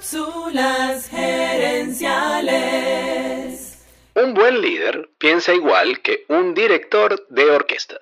[0.00, 2.00] Cápsulas gerenciales.
[4.16, 7.96] Un buen líder piensa igual que un director de orquesta.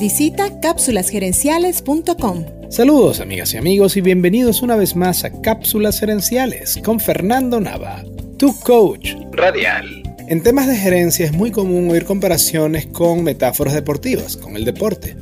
[0.00, 2.44] Visita cápsulasgerenciales.com.
[2.70, 8.02] Saludos amigas y amigos y bienvenidos una vez más a Cápsulas Gerenciales con Fernando Nava,
[8.36, 10.02] tu coach Radial.
[10.26, 15.16] En temas de gerencia es muy común oír comparaciones con metáforas deportivas, con el deporte.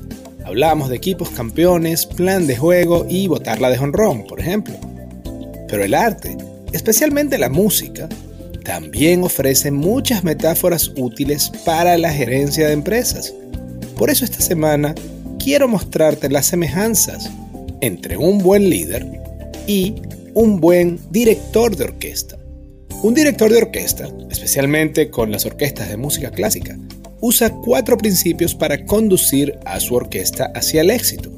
[0.46, 4.78] Hablamos de equipos campeones, plan de juego y botarla de honrón, por ejemplo.
[5.74, 6.36] Pero el arte,
[6.72, 8.08] especialmente la música,
[8.62, 13.34] también ofrece muchas metáforas útiles para la gerencia de empresas.
[13.98, 14.94] Por eso esta semana
[15.42, 17.28] quiero mostrarte las semejanzas
[17.80, 19.04] entre un buen líder
[19.66, 19.96] y
[20.34, 22.38] un buen director de orquesta.
[23.02, 26.78] Un director de orquesta, especialmente con las orquestas de música clásica,
[27.20, 31.32] usa cuatro principios para conducir a su orquesta hacia el éxito.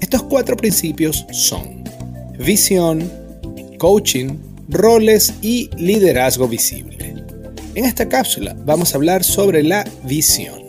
[0.00, 1.84] Estos cuatro principios son
[2.38, 3.23] visión,
[3.84, 4.38] coaching,
[4.70, 6.96] roles y liderazgo visible.
[7.74, 10.62] En esta cápsula vamos a hablar sobre la visión.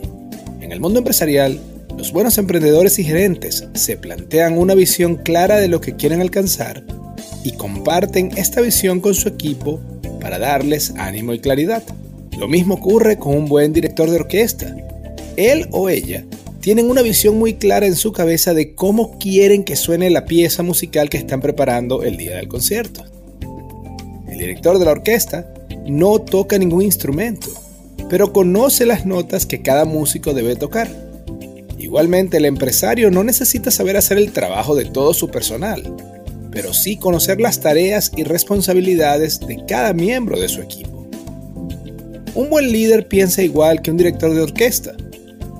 [0.60, 1.58] En el mundo empresarial,
[1.96, 6.84] los buenos emprendedores y gerentes se plantean una visión clara de lo que quieren alcanzar
[7.42, 9.80] y comparten esta visión con su equipo
[10.20, 11.84] para darles ánimo y claridad.
[12.38, 14.76] Lo mismo ocurre con un buen director de orquesta.
[15.38, 16.26] Él o ella
[16.66, 20.64] tienen una visión muy clara en su cabeza de cómo quieren que suene la pieza
[20.64, 23.04] musical que están preparando el día del concierto.
[24.26, 25.54] El director de la orquesta
[25.86, 27.46] no toca ningún instrumento,
[28.10, 30.90] pero conoce las notas que cada músico debe tocar.
[31.78, 35.94] Igualmente, el empresario no necesita saber hacer el trabajo de todo su personal,
[36.50, 41.06] pero sí conocer las tareas y responsabilidades de cada miembro de su equipo.
[42.34, 44.96] Un buen líder piensa igual que un director de orquesta.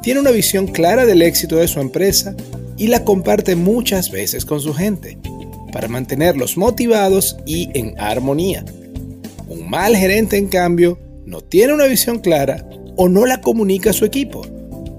[0.07, 2.37] Tiene una visión clara del éxito de su empresa
[2.77, 5.19] y la comparte muchas veces con su gente,
[5.73, 8.65] para mantenerlos motivados y en armonía.
[9.49, 13.93] Un mal gerente, en cambio, no tiene una visión clara o no la comunica a
[13.93, 14.47] su equipo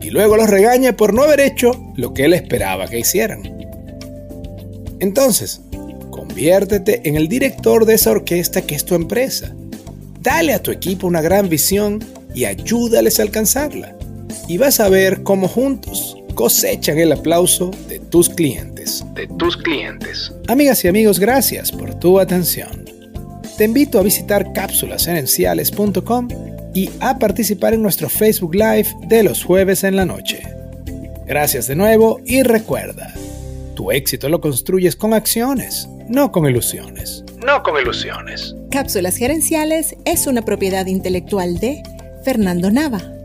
[0.01, 3.43] y luego los regaña por no haber hecho lo que él esperaba que hicieran.
[4.99, 5.61] Entonces,
[6.11, 9.55] conviértete en el director de esa orquesta que es tu empresa.
[10.19, 12.03] Dale a tu equipo una gran visión
[12.35, 13.96] y ayúdales a alcanzarla.
[14.47, 19.03] Y vas a ver cómo juntos cosechan el aplauso de tus clientes.
[19.13, 20.31] De tus clientes.
[20.47, 22.87] Amigas y amigos, gracias por tu atención
[23.57, 26.27] te invito a visitar cápsulasgerenciales.com
[26.75, 30.43] y a participar en nuestro Facebook Live de los jueves en la noche.
[31.25, 33.11] Gracias de nuevo y recuerda,
[33.75, 37.23] tu éxito lo construyes con acciones, no con ilusiones.
[37.43, 38.55] No con ilusiones.
[38.69, 41.81] Cápsulas Gerenciales es una propiedad intelectual de
[42.23, 43.16] Fernando Nava.